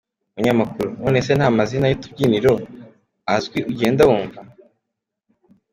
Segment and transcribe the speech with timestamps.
[0.33, 2.53] Umunyamakuru: None se nta n'amazina y'utubyiniro
[3.33, 4.39] azwi ugenda wumva?.